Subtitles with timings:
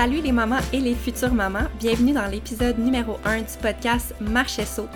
[0.00, 4.64] Salut les mamans et les futures mamans, bienvenue dans l'épisode numéro 1 du podcast Marcher
[4.64, 4.88] Saut.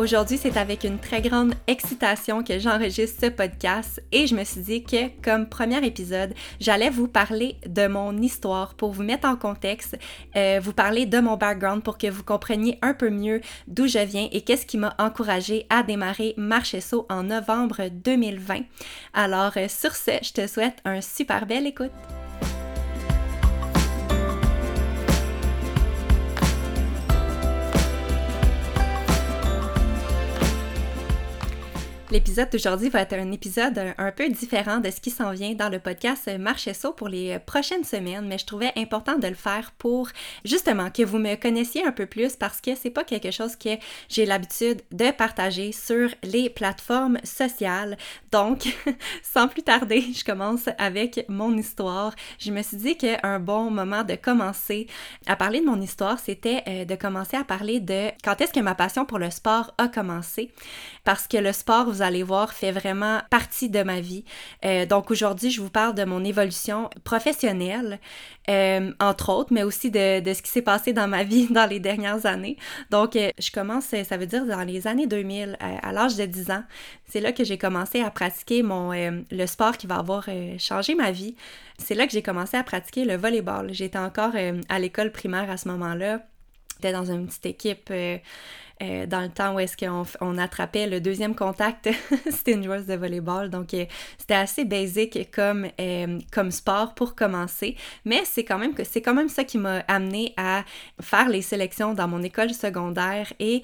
[0.00, 4.62] Aujourd'hui, c'est avec une très grande excitation que j'enregistre ce podcast et je me suis
[4.62, 9.36] dit que comme premier épisode, j'allais vous parler de mon histoire pour vous mettre en
[9.36, 9.96] contexte,
[10.34, 14.00] euh, vous parler de mon background pour que vous compreniez un peu mieux d'où je
[14.00, 18.62] viens et qu'est-ce qui m'a encouragé à démarrer Marcher Saut en novembre 2020.
[19.14, 21.92] Alors euh, sur ce, je te souhaite un super bel écoute.
[32.10, 35.68] L'épisode d'aujourd'hui va être un épisode un, peu différent de ce qui s'en vient dans
[35.68, 39.72] le podcast Marche Saut pour les prochaines semaines, mais je trouvais important de le faire
[39.76, 40.08] pour
[40.42, 43.76] justement que vous me connaissiez un peu plus parce que c'est pas quelque chose que
[44.08, 47.98] j'ai l'habitude de partager sur les plateformes sociales.
[48.32, 48.74] Donc,
[49.22, 52.14] sans plus tarder, je commence avec mon histoire.
[52.38, 54.86] Je me suis dit qu'un bon moment de commencer
[55.26, 58.60] à parler de mon histoire, c'était euh, de commencer à parler de quand est-ce que
[58.60, 60.50] ma passion pour le sport a commencé.
[61.04, 64.24] Parce que le sport, vous allez voir, fait vraiment partie de ma vie.
[64.64, 67.98] Euh, donc aujourd'hui, je vous parle de mon évolution professionnelle,
[68.48, 71.80] euh, entre autres, mais aussi de, ce qui s'est passé dans ma vie dans les
[71.80, 72.56] dernières années.
[72.90, 76.24] Donc euh, je commence, ça veut dire dans les années 2000, à, à l'âge de
[76.24, 76.62] 10 ans,
[77.08, 81.10] c'est là que j'ai commencé à pratiquer mon, le sport qui va avoir changé ma
[81.10, 81.34] vie.
[81.78, 83.72] C'est là que j'ai commencé à pratiquer le volleyball.
[83.72, 84.32] J'étais encore
[84.68, 86.20] à l'école primaire à ce moment-là.
[86.76, 87.90] J'étais dans une petite équipe
[88.82, 91.88] euh, dans le temps où est-ce qu'on on attrapait le deuxième contact,
[92.30, 93.50] c'était une joueuse de volleyball.
[93.50, 93.84] Donc, euh,
[94.18, 97.76] c'était assez basique comme, euh, comme sport pour commencer.
[98.04, 100.64] Mais c'est quand même que c'est quand même ça qui m'a amené à
[101.00, 103.62] faire les sélections dans mon école secondaire et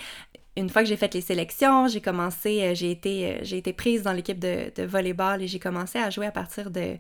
[0.57, 4.13] une fois que j'ai fait les sélections, j'ai commencé, j'ai été, j'ai été prise dans
[4.13, 6.97] l'équipe de, de volleyball et j'ai commencé à jouer à partir de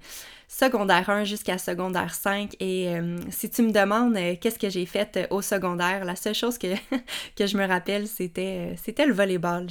[0.49, 2.55] secondaire 1 jusqu'à secondaire 5.
[2.60, 6.16] Et euh, si tu me demandes euh, qu'est-ce que j'ai fait euh, au secondaire, la
[6.16, 6.69] seule chose que,
[7.38, 9.66] je me rappelle, c'était, le volleyball.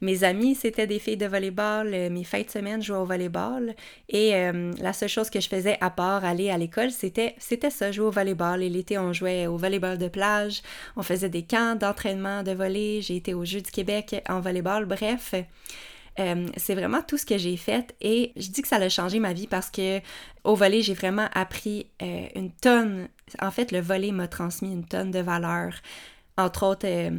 [0.00, 1.90] mes amis, c'était des filles de volleyball.
[2.10, 3.74] mes fêtes de semaine, je jouais au volleyball.
[4.08, 4.32] Et
[4.80, 8.06] la seule chose que je faisais à part aller à l'école, c'était, c'était ça, jouer
[8.06, 8.62] au volleyball.
[8.62, 10.62] Et l'été, on jouait au volleyball de plage.
[10.96, 13.00] On faisait des camps d'entraînement de volley.
[13.00, 14.84] J'ai été au Jeux du Québec en volleyball.
[14.84, 15.34] Bref,
[16.20, 19.18] euh, c'est vraiment tout ce que j'ai fait et je dis que ça a changé
[19.18, 20.00] ma vie parce que
[20.44, 23.08] au volet, j'ai vraiment appris euh, une tonne.
[23.40, 25.74] En fait, le volet m'a transmis une tonne de valeurs.
[26.36, 27.10] Entre autres, euh,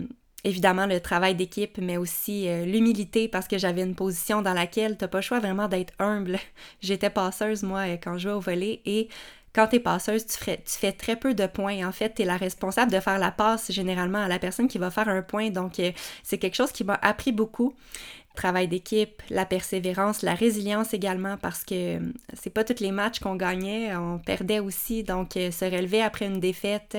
[0.44, 5.08] évidemment, le travail d'équipe, mais aussi l'humilité parce que j'avais une position dans laquelle t'as
[5.08, 6.38] pas le choix vraiment d'être humble.
[6.82, 9.08] J'étais passeuse, moi, quand je jouais au volet et
[9.54, 11.88] quand tu es passeuse, tu, fais très peu de points.
[11.88, 14.78] En fait, tu es la responsable de faire la passe généralement à la personne qui
[14.78, 15.50] va faire un point.
[15.50, 15.82] Donc,
[16.24, 17.76] c'est quelque chose qui m'a appris beaucoup
[18.36, 22.00] travail d'équipe, la persévérance, la résilience également parce que euh,
[22.34, 26.26] c'est pas tous les matchs qu'on gagnait, on perdait aussi, donc euh, se relever après
[26.26, 26.98] une défaite.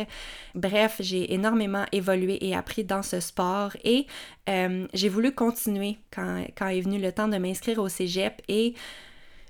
[0.55, 4.07] Bref, j'ai énormément évolué et appris dans ce sport et
[4.49, 8.75] euh, j'ai voulu continuer quand, quand est venu le temps de m'inscrire au cégep et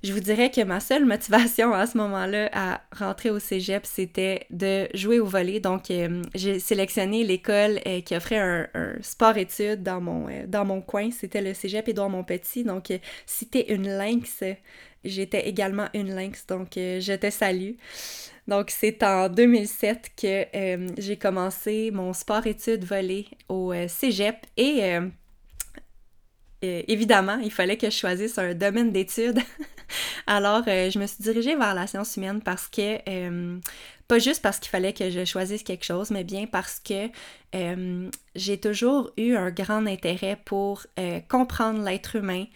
[0.05, 4.47] je vous dirais que ma seule motivation à ce moment-là à rentrer au cégep, c'était
[4.51, 5.61] de jouer au volet.
[5.61, 8.69] Donc, euh, j'ai sélectionné l'école euh, qui offrait un,
[9.01, 11.11] sport-études dans, mon euh, dans mon coin.
[11.11, 12.65] C'était le cégep Édouard Montpetit.
[12.65, 12.93] Donc,
[13.25, 14.45] si t'es une lynx,
[15.05, 16.47] j'étais également une lynx.
[16.47, 17.73] Donc, je te salue.
[18.47, 24.83] Donc, c'est en 2007 que j'ai commencé mon sport-études volet au cégep et
[26.89, 29.41] évidemment, il fallait que je choisisse un domaine d'études
[30.27, 32.99] Alors, je me suis dirigée vers la science humaine parce que,
[34.09, 37.09] pas juste parce qu'il fallait que je choisisse quelque chose, mais bien parce que
[38.35, 40.87] j'ai toujours eu un grand intérêt pour
[41.29, 42.47] comprendre l'être humain,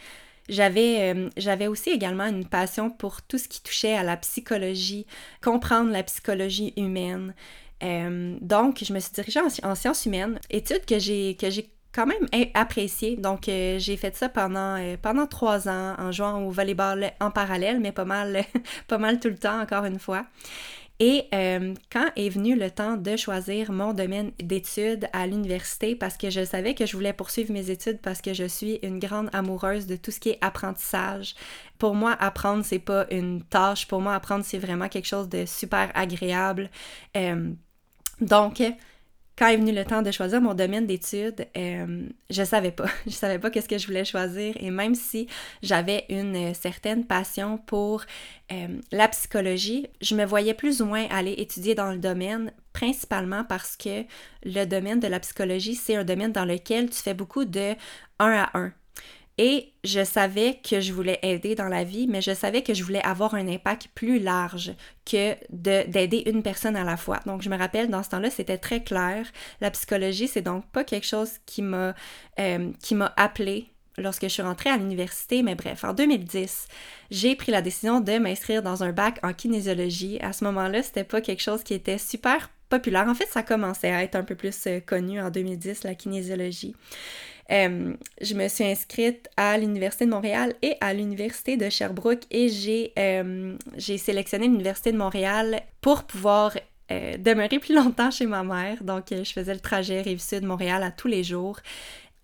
[0.48, 5.06] j'avais, euh, j'avais aussi également une passion pour tout ce qui touchait à la psychologie,
[5.42, 7.34] comprendre la psychologie humaine.
[7.82, 12.06] Euh, donc, je me suis dirigée en, sciences humaines, études que j'ai, que j'ai quand
[12.06, 13.16] même appréciées.
[13.16, 17.80] Donc, euh, j'ai fait ça pendant, pendant trois ans en jouant au volleyball en parallèle,
[17.80, 18.44] mais pas mal,
[18.88, 20.24] pas mal tout le temps, encore une fois.
[21.00, 26.16] Et euh, quand est venu le temps de choisir mon domaine d'études à l'université, parce
[26.16, 29.30] que je savais que je voulais poursuivre mes études parce que je suis une grande
[29.32, 31.36] amoureuse de tout ce qui est apprentissage.
[31.78, 33.86] Pour moi, apprendre, c'est pas une tâche.
[33.86, 36.68] Pour moi, apprendre, c'est vraiment quelque chose de super agréable.
[37.16, 37.52] Euh,
[38.20, 38.60] donc,
[39.38, 42.88] quand est venu le temps de choisir mon domaine d'études, euh, je savais pas.
[43.06, 44.54] Je savais pas qu'est-ce que je voulais choisir.
[44.58, 45.28] Et même si
[45.62, 48.02] j'avais une certaine passion pour
[48.50, 53.44] euh, la psychologie, je me voyais plus ou moins aller étudier dans le domaine, principalement
[53.44, 54.04] parce que
[54.44, 57.74] le domaine de la psychologie, c'est un domaine dans lequel tu fais beaucoup de
[58.18, 58.72] un à un.
[59.38, 62.82] Et je savais que je voulais aider dans la vie, mais je savais que je
[62.82, 64.72] voulais avoir un impact plus large
[65.06, 67.20] que d'aider une personne à la fois.
[67.24, 69.26] Donc, je me rappelle, dans ce temps-là, c'était très clair.
[69.60, 71.94] La psychologie, c'est donc pas quelque chose qui m'a
[72.40, 72.72] euh,
[73.16, 76.66] appelé lorsque je suis rentrée à l'université, mais bref, en 2010,
[77.10, 80.18] j'ai pris la décision de m'inscrire dans un bac en kinésiologie.
[80.20, 83.06] À ce moment-là, c'était pas quelque chose qui était super populaire.
[83.08, 86.74] En fait, ça commençait à être un peu plus euh, connu en 2010, la kinésiologie.
[87.50, 92.50] Euh, je me suis inscrite à l'Université de Montréal et à l'Université de Sherbrooke et
[92.50, 96.52] j'ai euh, sélectionné l'Université de Montréal pour pouvoir
[96.90, 98.82] euh, demeurer plus longtemps chez ma mère.
[98.84, 101.58] Donc, je faisais le trajet Rive-Sud Montréal à tous les jours.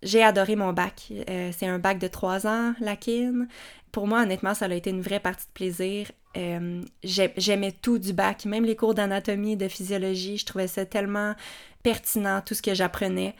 [0.03, 1.11] J'ai adoré mon bac.
[1.27, 3.47] C'est un bac de trois ans, la KIN.
[3.91, 6.11] Pour moi, honnêtement, ça a été une vraie partie de plaisir.
[7.03, 10.37] J'aimais tout du bac, même les cours d'anatomie, de physiologie.
[10.37, 11.33] Je trouvais ça tellement
[11.81, 13.33] pertinent, tout ce que j'apprenais.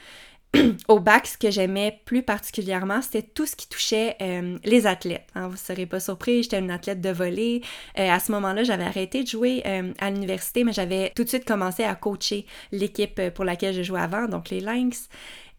[0.88, 5.28] au bac, ce que j'aimais plus particulièrement, c'était tout ce qui touchait euh, les athlètes.
[5.36, 5.48] Hein.
[5.48, 7.62] vous ne serez pas surpris, j'étais une athlète de volley.
[8.00, 11.30] Euh, à ce moment-là, j'avais arrêté de jouer euh, à l'université, mais j'avais tout de
[11.30, 15.10] suite commencé à coacher l'équipe pour laquelle je jouais avant, donc les Lynx.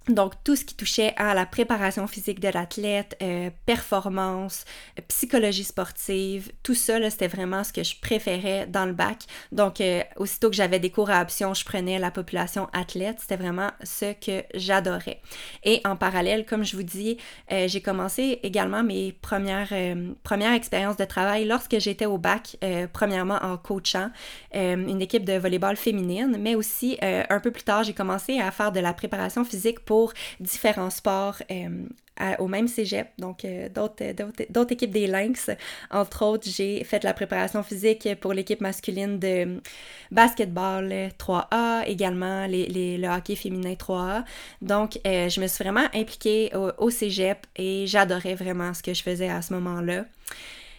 [0.08, 4.64] Donc, tout ce qui touchait à la préparation physique de l'athlète, euh, performance,
[5.08, 9.24] psychologie sportive, tout ça, c'était vraiment ce que je préférais dans le bac.
[9.50, 13.16] Donc, euh, aussitôt que j'avais des cours à option, je prenais la population athlète.
[13.20, 15.20] C'était vraiment ce que j'adorais.
[15.64, 17.16] Et en parallèle, comme je vous dis,
[17.50, 19.72] euh, j'ai commencé également mes premières,
[20.22, 22.56] premières expériences de travail lorsque j'étais au bac,
[22.92, 24.10] premièrement en coachant
[24.52, 28.72] une équipe de volleyball féminine, mais aussi un peu plus tard, j'ai commencé à faire
[28.72, 29.95] de la préparation physique pour
[30.40, 31.42] différents sports
[32.18, 35.50] euh, au même cégep, donc euh, d'autres équipes des Lynx.
[35.90, 39.60] Entre autres, j'ai fait la préparation physique pour l'équipe masculine de
[40.10, 44.24] basketball 3A, également les, le hockey féminin 3A.
[44.62, 48.94] Donc, euh, je me suis vraiment impliquée au, au cégep et j'adorais vraiment ce que
[48.94, 50.06] je faisais à ce moment-là.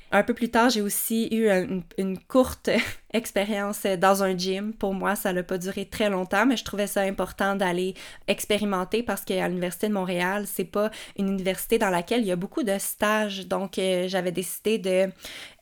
[0.10, 1.50] Un peu plus tard, j'ai aussi eu
[1.98, 2.70] une, courte
[3.14, 4.72] expérience dans un gym.
[4.74, 7.94] Pour moi, ça n'a pas duré très longtemps, mais je trouvais ça important d'aller
[8.30, 12.38] expérimenter parce qu'à l'Université de Montréal, c'est pas une université dans laquelle il y a
[12.38, 13.48] beaucoup de stages.
[13.48, 15.10] Donc, euh, j'avais décidé de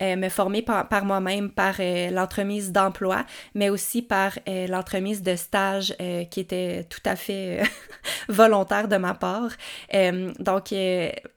[0.03, 3.25] euh, me former par, moi-même par euh, l'entremise d'emploi,
[3.55, 5.95] mais aussi par l'entremise de stages
[6.29, 7.63] qui était tout à fait
[8.27, 9.51] volontaire de ma part.
[10.39, 10.73] donc,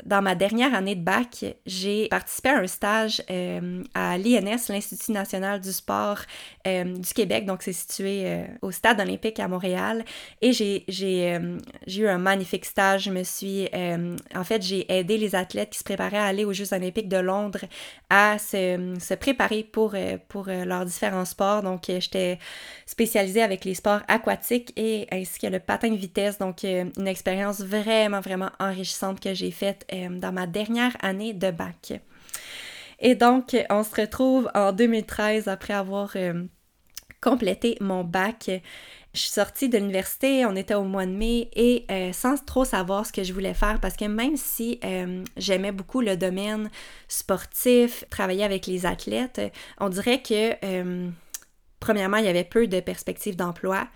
[0.05, 5.13] dans ma dernière année de bac, j'ai participé à un stage euh, à l'INS, l'Institut
[5.13, 6.21] national du sport
[6.67, 7.45] euh, du Québec.
[7.47, 10.05] Donc, c'est situé euh, au Stade olympique à Montréal.
[10.41, 10.85] Et j'ai,
[11.87, 13.05] eu un magnifique stage.
[13.05, 13.69] Je me suis...
[14.35, 17.17] en fait, j'ai aidé les athlètes qui se préparaient à aller aux Jeux olympiques de
[17.17, 17.61] Londres
[18.11, 19.95] à se, préparer pour,
[20.29, 21.63] pour leurs différents sports.
[21.63, 22.39] Donc, j'étais
[22.87, 26.39] spécialisée avec les sports aquatiques et ainsi que le patin de vitesse.
[26.39, 26.65] Donc,
[26.97, 32.01] une expérience vraiment, vraiment enrichissante que j'ai faite dans ma dernière année de bac.
[33.01, 36.45] Et donc, on se retrouve en 2013 après avoir euh,
[37.21, 38.51] complété mon bac.
[39.15, 42.65] Je suis sortie de l'université, on était au mois de mai et euh, sans trop
[42.65, 46.71] savoir ce que je voulais faire parce que même si euh, j'aimais beaucoup le domaine
[47.07, 49.41] sportif, travailler avec les athlètes,
[49.81, 51.11] on dirait que
[51.81, 53.89] premièrement, il y avait peu de perspectives d'emploi.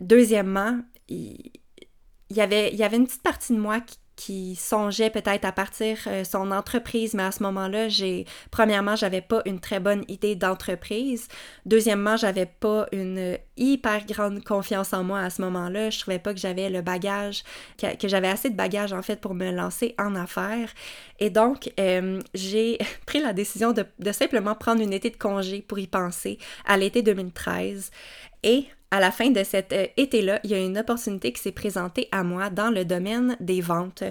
[0.00, 1.50] deuxièmement, il,
[2.30, 3.80] y avait, il y avait une petite partie de moi
[4.18, 9.20] qui songeait peut-être à partir euh, son entreprise, mais à ce moment-là, j'ai premièrement, j'avais
[9.20, 11.28] pas une très bonne idée d'entreprise.
[11.66, 15.90] Deuxièmement, j'avais pas une hyper grande confiance en moi à ce moment-là.
[15.90, 17.44] Je trouvais pas que j'avais le bagage,
[17.78, 20.70] que, j'avais assez de bagage en fait pour me lancer en affaires.
[21.20, 25.62] Et donc, euh, j'ai pris la décision de, de simplement prendre une été de congé
[25.62, 27.92] pour y penser à l'été 2013.
[28.42, 31.52] Et à la fin de cet euh, été-là, il y a une opportunité qui s'est
[31.52, 34.02] présentée à moi dans le domaine des ventes.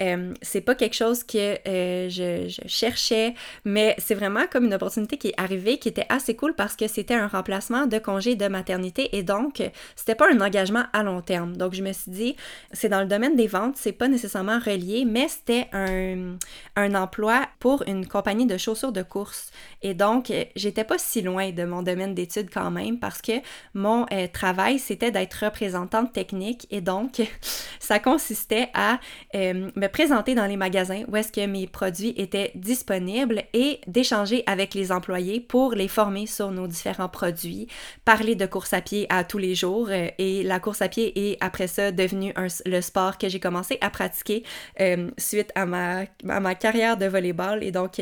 [0.00, 3.34] Euh, c'est pas quelque chose que euh, je, cherchais,
[3.64, 6.88] mais c'est vraiment comme une opportunité qui est arrivée, qui était assez cool parce que
[6.88, 9.62] c'était un remplacement de congé de maternité et donc
[9.96, 11.56] c'était pas un engagement à long terme.
[11.56, 12.36] Donc je me suis dit,
[12.72, 16.36] c'est dans le domaine des ventes, c'est pas nécessairement relié, mais c'était un,
[16.76, 19.50] un emploi pour une compagnie de chaussures de course.
[19.82, 23.32] Et donc j'étais pas si loin de mon domaine d'études quand même parce que
[23.74, 27.22] mon travail, c'était d'être représentante technique et donc
[27.80, 28.98] ça consistait à
[29.34, 34.42] euh, me présenter dans les magasins où est-ce que mes produits étaient disponibles et d'échanger
[34.46, 37.66] avec les employés pour les former sur nos différents produits,
[38.04, 41.30] parler de course à pied à tous les jours euh, et la course à pied
[41.30, 42.32] est après ça devenu
[42.66, 44.42] le sport que j'ai commencé à pratiquer
[44.80, 48.00] euh, suite à ma carrière de volleyball et donc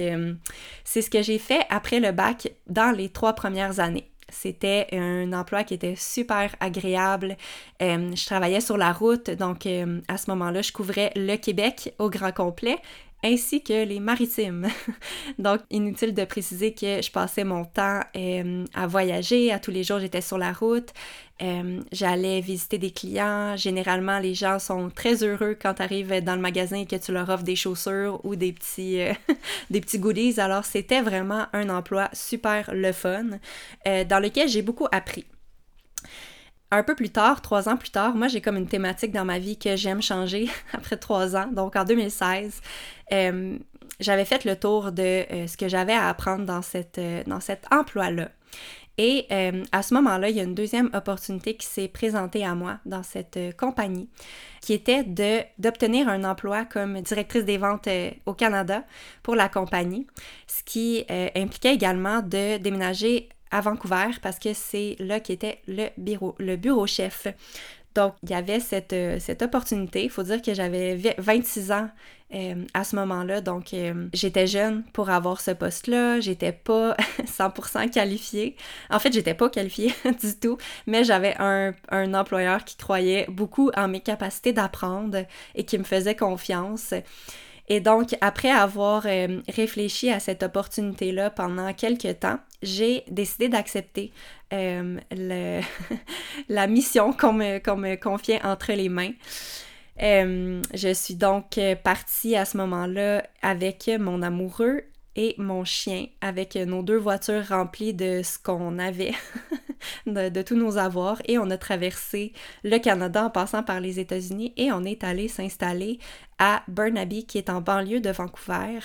[0.84, 4.09] c'est ce que j'ai fait après le bac dans les trois premières années.
[4.30, 7.36] C'était un emploi qui était super agréable.
[7.82, 11.94] Euh, je travaillais sur la route, donc euh, à ce moment-là, je couvrais le Québec
[11.98, 12.78] au grand complet
[13.22, 14.68] ainsi que les maritimes.
[15.38, 19.84] Donc, inutile de préciser que je passais mon temps euh, à voyager, à tous les
[19.84, 20.90] jours j'étais sur la route,
[21.42, 23.56] euh, j'allais visiter des clients.
[23.56, 27.12] Généralement, les gens sont très heureux quand tu arrives dans le magasin et que tu
[27.12, 29.12] leur offres des chaussures ou des petits, euh,
[29.70, 30.40] des petits goodies.
[30.40, 33.38] Alors, c'était vraiment un emploi super le fun
[33.84, 35.24] dans lequel j'ai beaucoup appris
[36.70, 39.38] un peu plus tard, trois ans plus tard, moi j'ai comme une thématique dans ma
[39.38, 41.48] vie que j'aime changer après trois ans.
[41.52, 42.60] Donc en 2016,
[43.12, 43.58] euh,
[43.98, 47.40] j'avais fait le tour de euh, ce que j'avais à apprendre dans, cette, euh, dans
[47.40, 48.30] cet emploi-là.
[48.98, 49.28] Et
[49.72, 53.02] à ce moment-là, il y a une deuxième opportunité qui s'est présentée à moi dans
[53.02, 54.10] cette compagnie,
[54.60, 55.04] qui était
[55.58, 57.88] d'obtenir un emploi comme directrice des ventes
[58.26, 58.84] au Canada
[59.22, 60.06] pour la compagnie,
[60.46, 65.88] ce qui impliquait également de déménager à Vancouver parce que c'est là qui était le
[65.96, 67.26] bureau, le bureau chef.
[67.94, 70.04] Donc, il y avait cette, euh, cette opportunité.
[70.04, 71.88] Il faut dire que j'avais 26 ans
[72.32, 73.40] euh, à ce moment-là.
[73.40, 76.20] Donc, euh, j'étais jeune pour avoir ce poste-là.
[76.20, 78.54] J'étais pas 100% qualifiée.
[78.90, 79.92] En fait, j'étais pas qualifiée
[80.22, 85.24] du tout, mais j'avais un, un, employeur qui croyait beaucoup en mes capacités d'apprendre
[85.56, 86.94] et qui me faisait confiance.
[87.72, 94.12] Et donc, après avoir euh, réfléchi à cette opportunité-là pendant quelques temps, j'ai décidé d'accepter
[94.52, 94.98] euh,
[96.48, 99.12] la mission qu'on me, confiait entre les mains.
[100.02, 104.82] Euh, je suis donc partie à ce moment-là avec mon amoureux
[105.16, 109.12] et mon chien, avec nos deux voitures remplies de ce qu'on avait
[110.06, 114.52] de, tous nos avoirs et on a traversé le Canada en passant par les États-Unis
[114.56, 115.98] et on est allé s'installer
[116.38, 118.78] à Burnaby qui est en banlieue de Vancouver.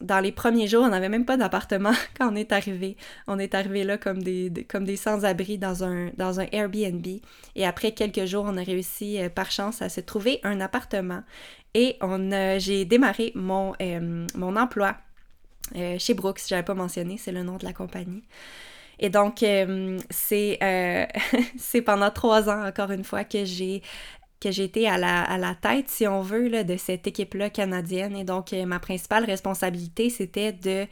[0.00, 2.96] Dans les premiers jours, on n'avait même pas d'appartement quand on est arrivé.
[3.26, 7.04] On est arrivé là comme des, comme des sans-abri dans un, dans un Airbnb.
[7.56, 11.22] Et après quelques jours, on a réussi euh, par chance à se trouver un appartement.
[11.74, 14.96] Et on j'ai démarré mon, euh, mon emploi
[15.76, 18.22] euh, chez Brooks, j'avais pas mentionné, c'est le nom de la compagnie.
[18.98, 19.98] Et donc, euh,
[20.32, 21.06] euh,
[21.56, 23.82] c'est pendant trois ans, encore une fois, que j'ai
[24.42, 28.16] été à la, tête, si on veut, de cette équipe-là canadienne.
[28.16, 30.86] Et donc, ma principale responsabilité, c'était de,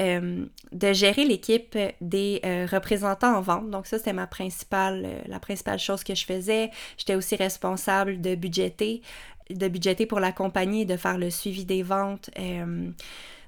[0.00, 3.70] de gérer l'équipe des représentants en vente.
[3.70, 6.70] Donc, ça, c'était ma principale, la principale chose que je faisais.
[6.96, 9.02] J'étais aussi responsable de budgéter,
[9.50, 12.28] de budgéter pour la compagnie, de faire le suivi des ventes.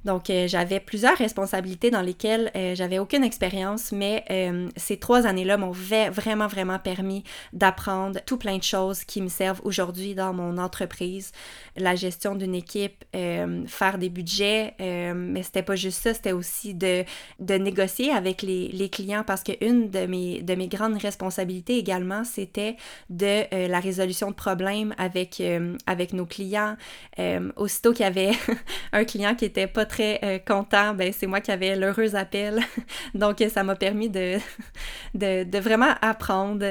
[0.04, 5.26] Donc, euh, j'avais plusieurs responsabilités dans lesquelles euh, j'avais aucune expérience, mais euh, ces trois
[5.26, 10.34] années-là m'ont vraiment, vraiment permis d'apprendre tout plein de choses qui me servent aujourd'hui dans
[10.34, 11.32] mon entreprise.
[11.76, 13.04] La gestion d'une équipe,
[13.66, 17.04] faire des budgets, mais c'était pas juste ça, c'était aussi de,
[17.40, 22.24] de négocier avec les, les, clients parce qu'une de mes, de mes grandes responsabilités également,
[22.24, 22.76] c'était
[23.10, 25.42] de la résolution de problèmes avec,
[25.86, 26.76] avec nos clients.
[27.56, 28.32] aussitôt qu'il y avait
[28.92, 29.93] un client qui était pas très
[30.46, 32.60] content, ben c'est moi qui avais l'heureux appel.
[33.14, 34.38] Donc ça m'a permis de,
[35.14, 36.66] de, vraiment apprendre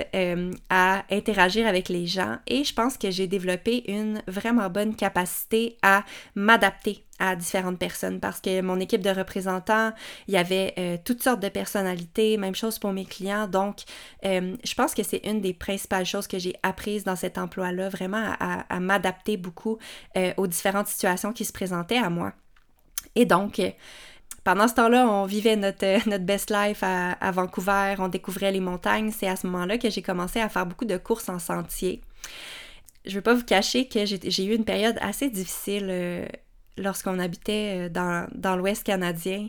[0.69, 5.77] à interagir avec les gens et je pense que j'ai développé une vraiment bonne capacité
[5.81, 6.03] à
[6.35, 9.91] m'adapter à différentes personnes parce que mon équipe de représentants,
[10.27, 13.47] il y avait euh, toutes sortes de personnalités, même chose pour mes clients.
[13.47, 13.81] Donc,
[14.25, 17.89] euh, je pense que c'est une des principales choses que j'ai apprises dans cet emploi-là,
[17.89, 19.77] vraiment à, m'adapter beaucoup
[20.17, 22.33] euh, aux différentes situations qui se présentaient à moi.
[23.15, 23.61] Et donc,
[24.43, 29.11] pendant ce temps-là, on vivait notre, notre best life à, Vancouver, on découvrait les montagnes.
[29.11, 32.01] C'est à ce moment-là que j'ai commencé à faire beaucoup de courses en sentier
[33.05, 36.27] je ne vais pas vous cacher que j'ai eu une période assez difficile
[36.77, 39.47] lorsqu'on habitait euh, dans l'Ouest canadien.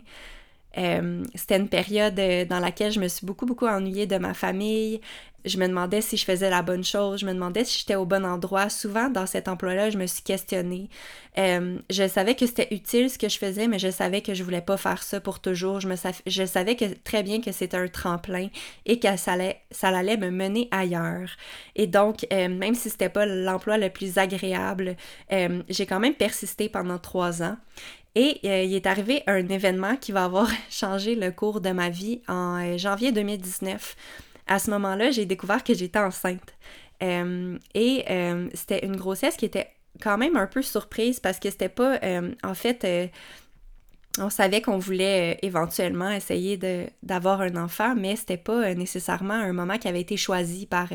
[0.77, 4.33] Euh, c'était une période euh, dans laquelle je me suis beaucoup, beaucoup ennuyée de ma
[4.33, 4.99] famille.
[5.45, 8.05] Je me demandais si je faisais la bonne chose, je me demandais si j'étais au
[8.05, 8.67] bon endroit.
[8.69, 10.89] Souvent, dans cet emploi-là, je me suis questionnée.
[11.37, 14.61] je savais que c'était utile ce que je faisais, mais je savais que je voulais
[14.61, 15.81] pas faire ça pour toujours.
[15.81, 18.47] Je, me je savais que, très bien que c'était un tremplin
[18.87, 21.29] et que ça allait, ça allait me mener ailleurs.
[21.75, 24.95] Et donc, même si c'était pas l'emploi le plus agréable,
[25.29, 27.57] j'ai quand même persisté pendant trois ans.
[28.15, 31.89] Et euh, il est arrivé un événement qui va avoir changé le cours de ma
[31.89, 33.95] vie en euh, janvier 2019.
[34.47, 36.55] À ce moment-là, j'ai découvert que j'étais enceinte.
[37.03, 38.05] Euh, et
[38.53, 39.67] c'était une grossesse qui était
[40.01, 41.99] quand même un peu surprise parce que c'était pas,
[42.43, 43.11] en fait,
[44.19, 46.57] on savait qu'on voulait éventuellement essayer
[47.03, 50.89] d'avoir un enfant, mais c'était pas nécessairement un moment qui avait été choisi par,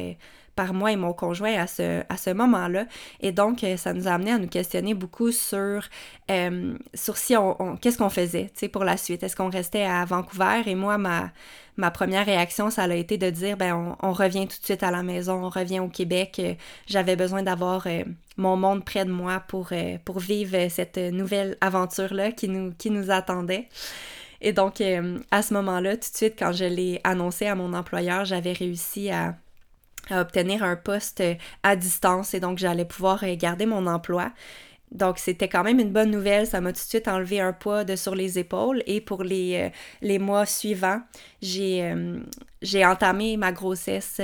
[0.60, 2.84] par moi et mon conjoint à ce, à ce moment-là.
[3.20, 5.82] Et donc, euh, ça nous a amené à nous questionner beaucoup sur,
[6.30, 9.22] euh, sur si on, qu'est-ce qu'on faisait, pour la suite.
[9.22, 10.60] Est-ce qu'on restait à Vancouver?
[10.66, 11.30] Et moi, ma,
[11.78, 14.90] ma première réaction, ça a été de dire, ben, on, revient tout de suite à
[14.90, 16.36] la maison, on revient au Québec.
[16.40, 16.52] Euh,
[16.86, 17.86] j'avais besoin d'avoir
[18.36, 19.70] mon monde près de moi pour,
[20.04, 23.66] pour vivre cette nouvelle aventure-là qui nous, qui nous attendait.
[24.42, 24.82] Et donc,
[25.30, 29.10] à ce moment-là, tout de suite, quand je l'ai annoncé à mon employeur, j'avais réussi
[29.10, 29.36] à
[30.08, 34.32] à obtenir un poste euh, à distance et donc j'allais pouvoir euh, garder mon emploi.
[34.92, 37.84] Donc c'était quand même une bonne nouvelle, ça m'a tout de suite enlevé un poids
[37.84, 39.68] de sur les épaules et pour les, euh,
[40.02, 41.00] les mois suivants,
[41.42, 41.94] j'ai
[42.60, 44.20] j'ai entamé ma grossesse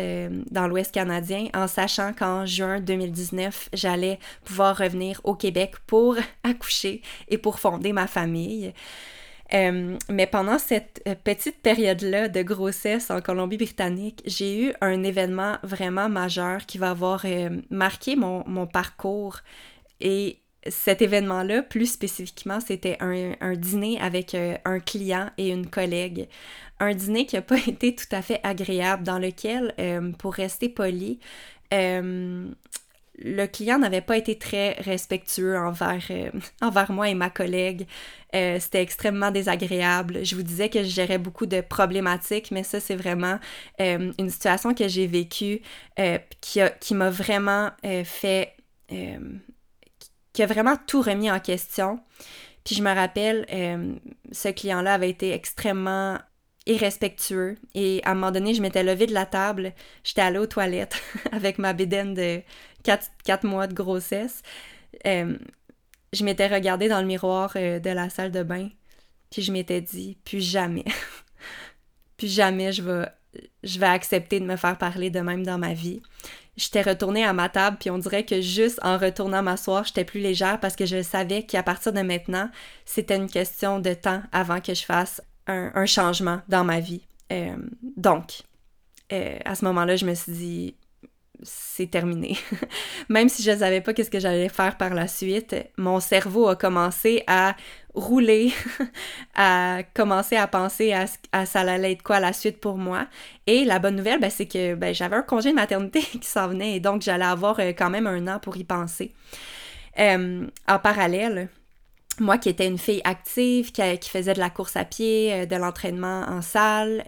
[0.51, 7.01] dans l'Ouest canadien en sachant qu'en juin 2019, j'allais pouvoir revenir au Québec pour accoucher
[7.29, 8.75] et pour fonder ma famille.
[9.55, 15.59] Euh, mais pendant cette euh, petite période-là de grossesse en Colombie-Britannique, j'ai eu un événement
[15.63, 19.39] vraiment majeur qui va avoir euh, marqué mon, mon, parcours.
[20.01, 26.29] Et cet événement-là, plus spécifiquement, c'était un, un, dîner avec un client et une collègue.
[26.81, 29.75] Un dîner qui n'a pas été tout à fait agréable, dans lequel,
[30.19, 31.21] pour rester poli,
[33.19, 36.31] le client n'avait pas été très respectueux envers, euh,
[36.61, 37.87] envers moi et ma collègue.
[38.35, 40.25] Euh, c'était extrêmement désagréable.
[40.25, 43.39] Je vous disais que je gérais beaucoup de problématiques, mais ça, c'est vraiment
[43.81, 45.61] euh, une situation que j'ai vécue
[46.41, 47.71] qui, qui m'a vraiment
[48.05, 48.55] fait...
[48.89, 52.01] qui a vraiment tout remis en question.
[52.65, 53.47] Puis je me rappelle,
[54.33, 56.19] ce client-là avait été extrêmement
[56.67, 57.57] irrespectueux.
[57.75, 59.73] Et à un moment donné, je m'étais levée de la table,
[60.05, 61.01] j'étais allée aux toilettes
[61.33, 62.43] avec ma bédaine de
[62.83, 64.43] 4, mois de grossesse.
[65.07, 65.37] Euh,
[66.13, 68.69] je m'étais regardée dans le miroir euh, de la salle de bain,
[69.31, 70.85] puis je m'étais dit, plus jamais,
[72.17, 73.07] plus jamais je vais,
[73.63, 76.01] je vais accepter de me faire parler de même dans ma vie.
[76.57, 80.21] J'étais retournée à ma table, puis on dirait que juste en retournant m'asseoir, j'étais plus
[80.21, 82.49] légère parce que je savais qu'à partir de maintenant,
[82.87, 87.03] c'était une question de temps avant que je fasse un, changement dans ma vie.
[87.33, 87.57] Euh,
[87.97, 88.43] donc,
[89.11, 90.75] à ce moment-là, je me suis dit,
[91.43, 92.37] c'est terminé.
[93.09, 96.49] Même si je ne savais pas qu'est-ce que j'allais faire par la suite, mon cerveau
[96.49, 97.57] a commencé à
[97.95, 98.53] rouler,
[99.35, 103.07] à commencer à penser à, à, ça allait être quoi la suite pour moi.
[103.47, 106.49] Et la bonne nouvelle, ben, c'est que ben, j'avais un congé de maternité qui s'en
[106.49, 109.13] venait et donc j'allais avoir euh, quand même un an pour y penser.
[109.99, 111.49] Euh, en parallèle,
[112.21, 115.57] moi qui étais une fille active, qui, faisait de la course à pied, euh, de
[115.57, 117.03] l'entraînement en salle,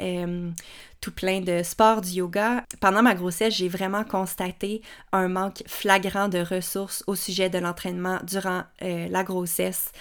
[1.01, 2.65] tout plein de sport, du yoga.
[2.81, 8.19] Pendant ma grossesse, j'ai vraiment constaté un manque flagrant de ressources au sujet de l'entraînement
[8.25, 9.93] durant euh, la grossesse.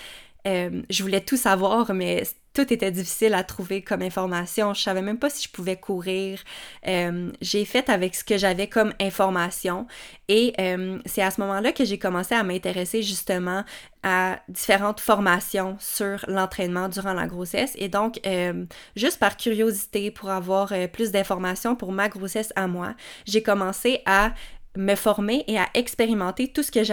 [0.47, 2.23] Euh, je voulais tout savoir, mais
[2.57, 4.73] tout était difficile à trouver comme information.
[4.73, 6.39] Je savais même pas si je pouvais courir.
[6.87, 9.85] Euh, j'ai fait avec ce que j'avais comme information
[10.27, 13.63] et euh, c'est à ce moment-là que j'ai commencé à m'intéresser justement
[14.01, 18.65] à différentes formations sur l'entraînement durant la grossesse et donc euh,
[18.95, 22.95] juste par curiosité pour avoir plus d'informations pour ma grossesse à moi,
[23.27, 24.33] j'ai commencé à
[24.77, 26.83] me former et à expérimenter tout ce que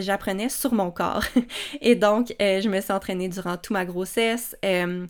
[0.00, 1.24] j'apprenais sur mon corps.
[1.80, 4.56] et donc, euh, je me suis entraînée durant toute ma grossesse.
[4.64, 5.06] Euh,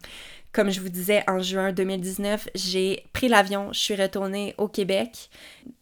[0.53, 5.31] comme je vous disais, en juin 2019, j'ai pris l'avion, je suis retournée au Québec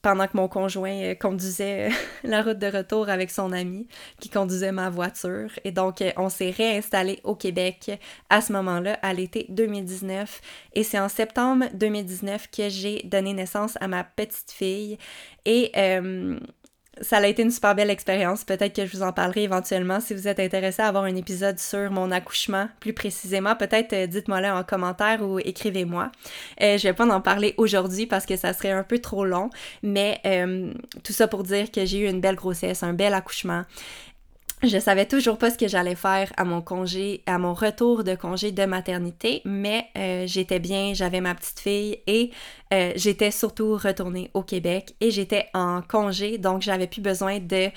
[0.01, 1.91] pendant que mon conjoint euh, conduisait
[2.25, 3.89] la route de retour avec son ami
[4.21, 5.51] qui conduisait ma voiture.
[5.65, 10.41] Et donc, on s'est réinstallé au Québec à ce moment-là, à l'été 2019.
[10.75, 14.99] Et c'est en septembre 2019 que j'ai donné naissance à ma petite fille.
[15.47, 16.39] Et euh,
[17.01, 18.45] ça a été une super belle expérience.
[18.45, 21.59] Peut-être que je vous en parlerai éventuellement si vous êtes intéressé à avoir un épisode
[21.59, 23.57] sur mon accouchement plus précisément.
[23.57, 26.11] Peut-être euh, dites-moi là en commentaire ou écrivez-moi.
[26.63, 29.51] Euh, je vais pas en parler aujourd'hui parce que ça serait un peu trop long,
[29.83, 33.65] mais euh, tout ça pour dire que j'ai eu une belle grossesse, un bel accouchement.
[34.63, 38.15] Je savais toujours pas ce que j'allais faire à mon congé, à mon retour de
[38.15, 42.31] congé de maternité, mais euh, j'étais bien, j'avais ma petite fille et
[42.75, 47.71] euh, j'étais surtout retournée au Québec et j'étais en congé, donc j'avais plus besoin de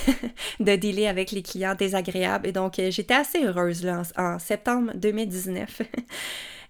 [0.60, 4.38] de dealer avec les clients désagréables et donc euh, j'étais assez heureuse là en, en
[4.38, 5.82] septembre 2019.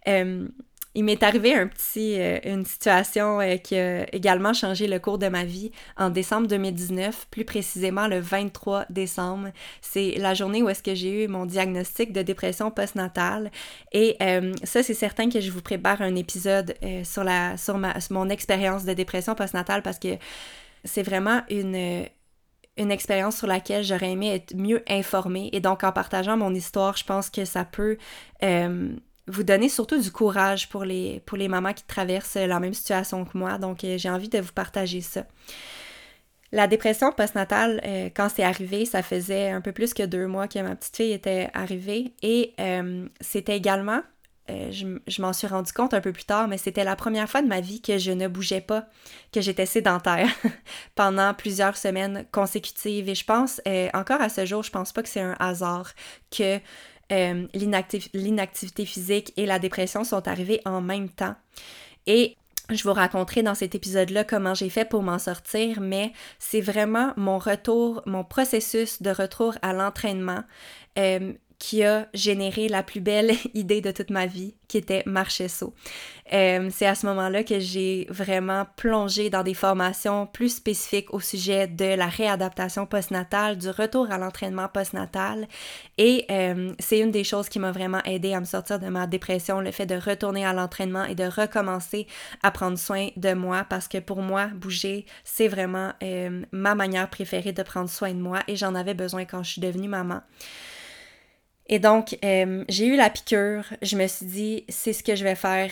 [0.95, 5.17] Il m'est arrivé un petit, euh, une situation euh, qui a également changé le cours
[5.17, 9.49] de ma vie en décembre 2019, plus précisément le 23 décembre.
[9.81, 13.51] C'est la journée où est-ce que j'ai eu mon diagnostic de dépression postnatale.
[13.93, 16.75] Et euh, ça, c'est certain que je vous prépare un épisode
[17.05, 20.17] sur, la, sur, ma, mon expérience de dépression postnatale parce que
[20.85, 22.07] c'est vraiment une
[22.79, 25.51] une expérience sur laquelle j'aurais aimé être mieux informée.
[25.53, 27.99] Et donc, en partageant mon histoire, je pense que ça peut
[29.29, 33.59] vous donner surtout du courage pour les, mamans qui traversent la même situation que moi.
[33.59, 35.25] Donc, euh, j'ai envie de vous partager ça.
[36.51, 40.49] La dépression postnatale, euh, quand c'est arrivé, ça faisait un peu plus que deux mois
[40.49, 42.13] que ma petite fille était arrivée.
[42.23, 44.03] Et euh, c'était également,
[44.49, 47.41] je, je m'en suis rendu compte un peu plus tard, mais c'était la première fois
[47.41, 48.87] de ma vie que je ne bougeais pas,
[49.33, 50.29] que j'étais sédentaire
[50.95, 53.09] pendant plusieurs semaines consécutives.
[53.09, 53.63] Et je pense,
[53.95, 55.93] encore à ce jour, je pense pas que c'est un hasard
[56.31, 56.61] que
[57.13, 61.35] euh, l'inactivité physique et la dépression sont arrivées en même temps.
[62.07, 62.37] Et
[62.71, 67.13] je vous raconterai dans cet épisode-là comment j'ai fait pour m'en sortir, mais c'est vraiment
[67.17, 70.43] mon retour, mon processus de retour à l'entraînement
[70.99, 75.73] euh, qui a généré la plus belle idée de toute ma vie, qui était Marchesso.
[76.33, 81.21] Euh, c'est à ce moment-là que j'ai vraiment plongé dans des formations plus spécifiques au
[81.21, 85.47] sujet de la réadaptation postnatale, du retour à l'entraînement postnatal.
[85.99, 89.07] Et euh, c'est une des choses qui m'a vraiment aidé à me sortir de ma
[89.07, 92.09] dépression, le fait de retourner à l'entraînement et de recommencer
[92.43, 97.09] à prendre soin de moi, parce que pour moi, bouger, c'est vraiment euh, ma manière
[97.09, 100.23] préférée de prendre soin de moi et j'en avais besoin quand je suis devenue maman.
[101.69, 103.65] Et donc, euh, j'ai eu la piqûre.
[103.83, 105.71] Je me suis dit, c'est ce que je vais faire.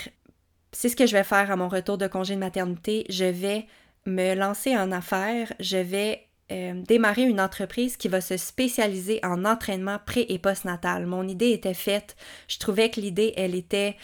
[0.72, 3.04] C'est ce que je vais faire à mon retour de congé de maternité.
[3.08, 3.66] Je vais
[4.06, 5.52] me lancer en affaires.
[5.58, 6.22] Je vais
[6.52, 11.06] euh, démarrer une entreprise qui va se spécialiser en entraînement pré- et postnatal.
[11.06, 12.16] Mon idée était faite.
[12.48, 13.96] Je trouvais que l'idée, elle était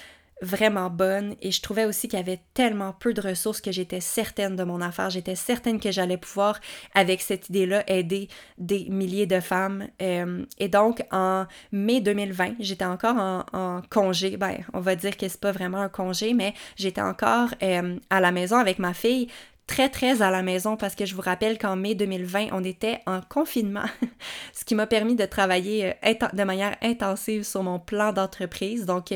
[0.43, 4.01] vraiment bonne et je trouvais aussi qu'il y avait tellement peu de ressources que j'étais
[4.01, 5.09] certaine de mon affaire.
[5.09, 6.61] J'étais certaine que j'allais pouvoir,
[6.95, 9.89] avec cette idée-là, aider des milliers de femmes.
[10.03, 14.37] Euh, et donc, en mai 2020, j'étais encore en, congé.
[14.37, 18.21] Ben, on va dire que c'est pas vraiment un congé, mais j'étais encore euh, à
[18.21, 19.29] la maison avec ma fille
[19.67, 23.01] très très à la maison parce que je vous rappelle qu'en mai 2020, on était
[23.07, 23.87] en confinement,
[24.53, 28.87] ce qui m'a permis de travailler euh, de manière intensive sur mon plan d'entreprise.
[28.87, 29.13] Donc,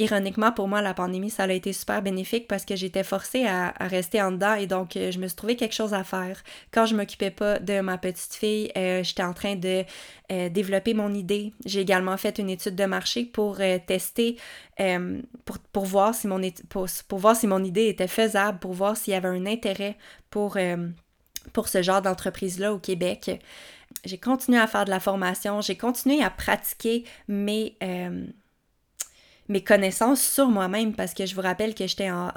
[0.00, 3.74] ironiquement, pour moi, la pandémie, ça a été super bénéfique parce que j'étais forcée à,
[3.80, 6.42] rester en dedans et donc euh, je me suis trouvé quelque chose à faire.
[6.72, 9.84] Quand je m'occupais pas de ma petite fille, euh, j'étais en train de
[10.32, 11.52] euh, développer mon idée.
[11.66, 14.36] J'ai également fait une étude de marché pour tester,
[15.44, 19.12] pour, pour, voir si mon, pour, voir si mon idée était faisable, pour voir s'il
[19.12, 19.96] y avait un intérêt
[20.30, 20.56] pour,
[21.52, 23.30] pour ce genre d'entreprise-là au Québec.
[24.06, 27.76] J'ai continué à faire de la formation, j'ai continué à pratiquer mes
[29.50, 32.30] mes connaissances sur moi-même parce que je vous rappelle que j'étais en,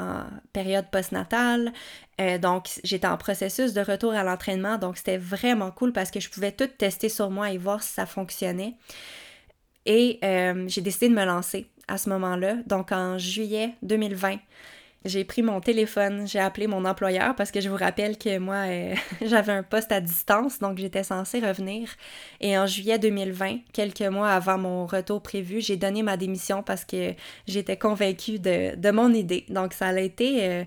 [0.52, 1.72] période postnatale,
[2.20, 6.20] euh, donc j'étais en processus de retour à l'entraînement, donc c'était vraiment cool parce que
[6.20, 8.74] je pouvais tout tester sur moi et voir si ça fonctionnait.
[9.86, 14.38] Et euh, j'ai décidé de me lancer à ce moment-là, donc en juillet 2020
[15.06, 18.68] j'ai pris mon téléphone, j'ai appelé mon employeur parce que je vous rappelle que moi,
[18.68, 21.90] euh, j'avais un poste à distance, donc j'étais censée revenir.
[22.40, 26.86] Et en juillet 2020, quelques mois avant mon retour prévu, j'ai donné ma démission parce
[26.86, 27.14] que
[27.48, 29.46] j'étais convaincue de, mon idée.
[29.50, 30.44] Donc ça a été...
[30.44, 30.64] Euh,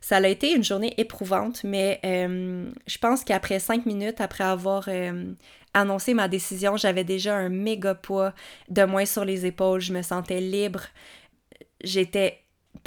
[0.00, 4.88] ça a été une journée éprouvante, mais euh, je pense qu'après cinq minutes, après avoir
[5.74, 8.32] annoncé ma décision, j'avais déjà un méga poids
[8.68, 9.80] de moins sur les épaules.
[9.80, 10.82] Je me sentais libre.
[11.82, 12.38] J'étais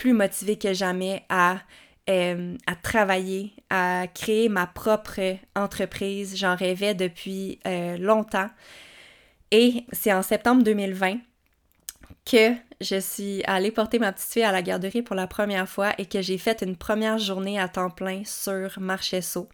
[0.01, 1.59] plus motivée que jamais à
[2.07, 6.35] à travailler, à créer ma propre entreprise.
[6.35, 7.57] J'en rêvais depuis
[7.99, 8.49] longtemps.
[9.51, 11.19] Et c'est en septembre 2020
[12.25, 15.93] que je suis allée porter ma petite fille à la garderie pour la première fois
[15.97, 19.47] et que j'ai fait une première journée à temps plein sur Marchesso.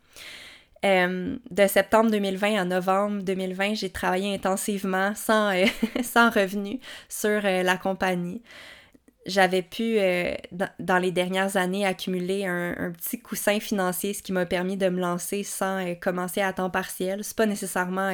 [0.86, 5.66] Euh, de septembre 2020 à novembre 2020, j'ai travaillé intensivement sans, euh,
[6.04, 6.80] sans revenu
[7.10, 8.42] sur euh, la compagnie.
[9.28, 10.00] J'avais pu,
[10.80, 15.00] dans les dernières années, accumuler un, petit coussin financier, ce qui m'a permis de me
[15.00, 17.24] lancer sans commencer à temps partiel.
[17.24, 18.10] C'est pas nécessairement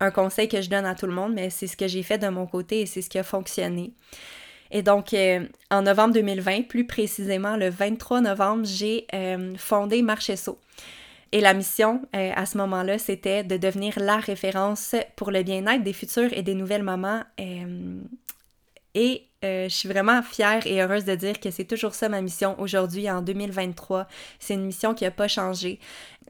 [0.00, 2.18] un conseil que je donne à tout le monde, mais c'est ce que j'ai fait
[2.18, 3.92] de mon côté et c'est ce qui a fonctionné.
[4.72, 5.14] Et donc,
[5.70, 9.06] en novembre 2020, plus précisément le 23 novembre, j'ai
[9.56, 10.58] fondé Marchesso.
[11.32, 15.82] Et la mission euh, à ce moment-là, c'était de devenir la référence pour le bien-être
[15.84, 17.22] des futures et des nouvelles mamans.
[17.38, 18.00] Euh,
[18.94, 22.20] et euh, je suis vraiment fière et heureuse de dire que c'est toujours ça ma
[22.20, 24.06] mission aujourd'hui, en 2023.
[24.38, 25.78] C'est une mission qui n'a pas changé.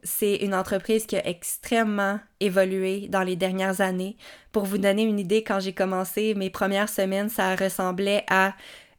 [0.05, 4.17] C'est une entreprise qui a extrêmement évolué dans les dernières années.
[4.53, 8.55] Pour vous donner une idée, quand j'ai commencé mes premières semaines, ça ressemblait à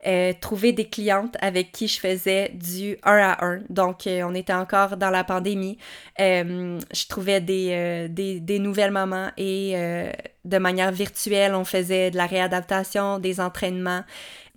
[0.06, 3.62] euh, trouver des clientes avec qui je faisais du 1 à 1.
[3.69, 5.78] Donc, euh, on était encore dans la pandémie.
[6.19, 9.76] Je trouvais des, des, des, nouvelles mamans et
[10.43, 14.04] de manière virtuelle, on faisait de la réadaptation, des entraînements.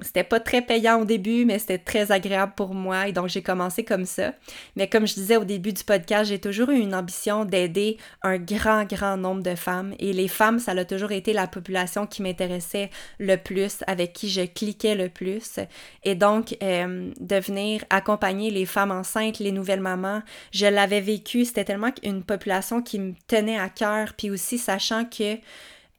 [0.01, 3.43] C'était pas très payant au début, mais c'était très agréable pour moi et donc j'ai
[3.43, 4.33] commencé comme ça.
[4.75, 8.39] Mais comme je disais au début du podcast, j'ai toujours eu une ambition d'aider un
[8.39, 12.23] grand, grand nombre de femmes et les femmes, ça a toujours été la population qui
[12.23, 15.61] m'intéressait le plus, avec qui je cliquais le plus.
[16.03, 21.45] Et donc, euh, de venir accompagner les femmes enceintes, les nouvelles mamans, je l'avais vécu,
[21.45, 25.39] c'était tellement une population qui me tenait à cœur, puis aussi sachant que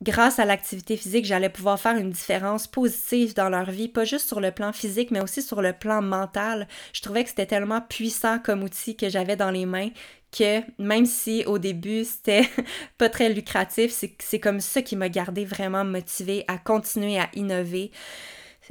[0.01, 4.27] grâce à l'activité physique, j'allais pouvoir faire une différence positive dans leur vie, pas juste
[4.27, 6.67] sur le plan physique, mais aussi sur le plan mental.
[6.93, 9.89] Je trouvais que c'était tellement puissant comme outil que j'avais dans les mains
[10.37, 12.49] que même si au début c'était
[12.97, 17.91] pas très lucratif, c'est comme ça qui m'a gardé vraiment motivée à continuer à innover.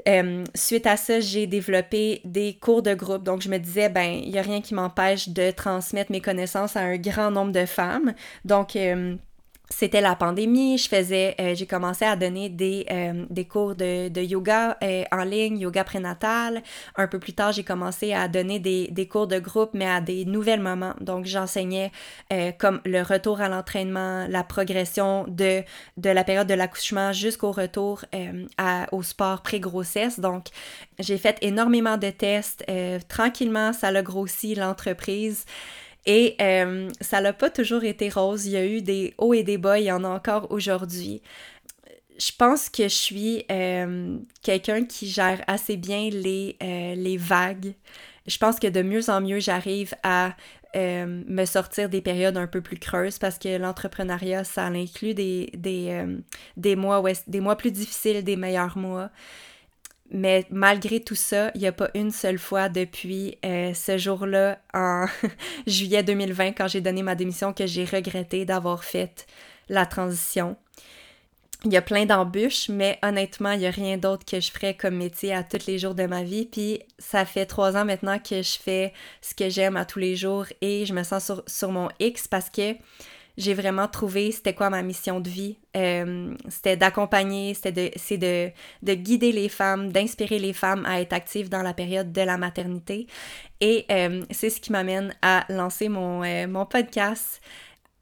[0.09, 3.23] Euh, suite à ça, j'ai développé des cours de groupe.
[3.23, 6.77] Donc, je me disais, ben, il n'y a rien qui m'empêche de transmettre mes connaissances
[6.77, 8.13] à un grand nombre de femmes.
[8.45, 9.15] Donc, euh,
[9.77, 14.09] c'était la pandémie, je faisais, euh, j'ai commencé à donner des, euh, des cours de,
[14.09, 16.63] de yoga euh, en ligne, yoga prénatal.
[16.95, 20.01] Un peu plus tard, j'ai commencé à donner des, des, cours de groupe, mais à
[20.01, 20.95] des nouvelles mamans.
[21.01, 21.91] Donc, j'enseignais
[22.59, 25.63] comme le retour à l'entraînement, la progression de,
[25.97, 28.05] de la période de l'accouchement jusqu'au retour
[28.59, 30.21] à, au sport pré-grossesse.
[30.21, 30.47] Donc,
[30.99, 32.65] j'ai fait énormément de tests.
[33.09, 35.45] tranquillement, ça l'a grossi l'entreprise.
[36.07, 38.47] Et euh, ça n'a pas toujours été rose.
[38.47, 41.23] Il y a eu des hauts et des bas, il y en a encore aujourd'hui.
[42.19, 47.75] Je pense que je suis euh, quelqu'un qui gère assez bien les, euh, les vagues.
[48.27, 50.35] Je pense que de mieux en mieux, j'arrive à
[50.77, 56.05] me sortir des périodes un peu plus creuses parce que l'entrepreneuriat, ça inclut des, des,
[56.57, 59.11] des, mois, des mois plus difficiles, des meilleurs mois.
[60.15, 64.61] Mais malgré tout ça, il n'y a pas une seule fois depuis euh, ce jour-là,
[64.73, 65.07] en
[65.67, 69.27] juillet 2020, quand j'ai donné ma démission, que j'ai regretté d'avoir fait
[69.69, 70.57] la transition.
[71.65, 74.75] Il y a plein d'embûches, mais honnêtement, il n'y a rien d'autre que je ferais
[74.75, 76.47] comme métier à tous les jours de ma vie.
[76.47, 80.15] Puis ça fait trois ans maintenant que je fais ce que j'aime à tous les
[80.15, 82.77] jours et je me sens sur, sur mon X parce que
[83.37, 85.59] j'ai vraiment trouvé c'était quoi ma mission de vie.
[85.77, 88.51] Euh, c'était d'accompagner, c'était de, c'est de,
[88.83, 92.37] de, guider les femmes, d'inspirer les femmes à être actives dans la période de la
[92.37, 93.07] maternité.
[93.61, 97.41] Et euh, c'est ce qui m'amène à lancer mon, euh, mon podcast.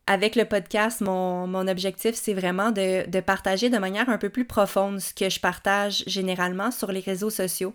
[0.08, 4.30] Avec le podcast, mon, mon objectif, c'est vraiment de, de partager de manière un peu
[4.30, 7.72] plus profonde ce que je partage généralement sur les réseaux sociaux.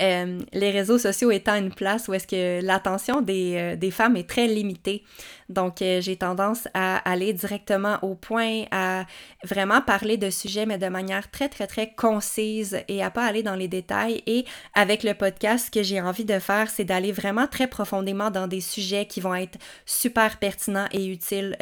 [0.00, 4.16] Euh, les réseaux sociaux étant une place où est-ce que l'attention des, euh, des, femmes
[4.16, 5.04] est très limitée.
[5.50, 9.04] Donc, euh, j'ai tendance à aller directement au point, à
[9.44, 13.42] vraiment parler de sujets, mais de manière très, très, très concise et à pas aller
[13.42, 14.22] dans les détails.
[14.26, 18.30] Et avec le podcast, ce que j'ai envie de faire, c'est d'aller vraiment très profondément
[18.30, 21.56] dans des sujets qui vont être super pertinents et utiles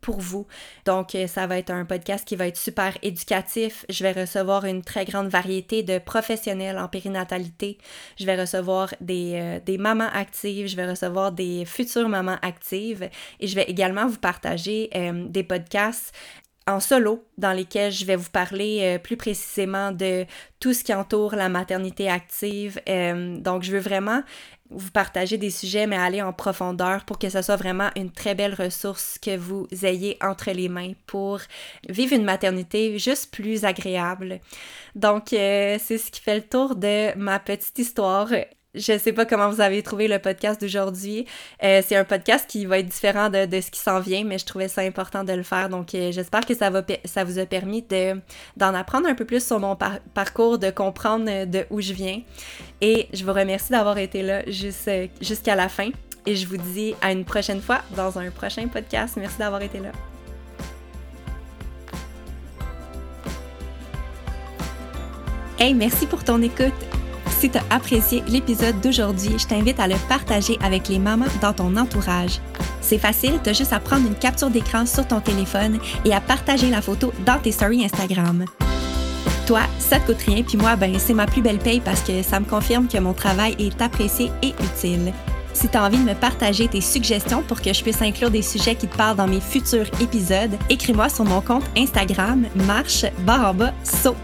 [0.00, 0.46] pour vous.
[0.86, 3.84] Donc, ça va être un podcast qui va être super éducatif.
[3.88, 7.73] Je vais recevoir une très grande variété de professionnels en périnatalité
[8.18, 13.08] je vais recevoir des, euh, des mamans actives, je vais recevoir des futures mamans actives
[13.40, 16.14] et je vais également vous partager euh, des podcasts
[16.66, 20.24] en solo dans lesquels je vais vous parler euh, plus précisément de
[20.60, 22.80] tout ce qui entoure la maternité active.
[22.86, 24.22] donc, je veux vraiment
[24.70, 28.34] vous partager des sujets, mais aller en profondeur pour que ce soit vraiment une très
[28.34, 31.40] belle ressource que vous ayez entre les mains pour
[31.88, 34.40] vivre une maternité juste plus agréable.
[34.94, 38.28] Donc, euh, c'est ce qui fait le tour de ma petite histoire.
[38.74, 41.26] Je sais pas comment vous avez trouvé le podcast d'aujourd'hui.
[41.62, 44.38] Euh, c'est un podcast qui va être différent de, de ce qui s'en vient, mais
[44.38, 45.68] je trouvais ça important de le faire.
[45.68, 48.20] Donc, euh, j'espère que ça, vous a permis de,
[48.56, 49.76] d'en apprendre un peu plus sur mon
[50.14, 52.20] parcours, de comprendre euh, de où je viens.
[52.80, 55.90] Et je vous remercie d'avoir été là jusqu'à la fin.
[56.26, 59.16] Et je vous dis à une prochaine fois dans un prochain podcast.
[59.16, 59.92] Merci d'avoir été là.
[65.58, 66.93] Hey, merci pour ton écoute.
[67.44, 71.52] Si tu as apprécié l'épisode d'aujourd'hui, je t'invite à le partager avec les mamans dans
[71.52, 72.40] ton entourage.
[72.80, 76.22] C'est facile, tu as juste à prendre une capture d'écran sur ton téléphone et à
[76.22, 78.46] partager la photo dans tes stories Instagram.
[79.46, 82.22] Toi, ça te coûte rien, puis moi, ben, c'est ma plus belle paye parce que
[82.22, 85.12] ça me confirme que mon travail est apprécié et utile.
[85.52, 88.40] Si tu as envie de me partager tes suggestions pour que je puisse inclure des
[88.40, 93.50] sujets qui te parlent dans mes futurs épisodes, écris-moi sur mon compte Instagram marche barre
[93.50, 94.16] en bas saut.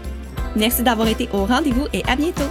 [0.55, 2.49] Merci d'avoir été au rendez-vous et à bientôt!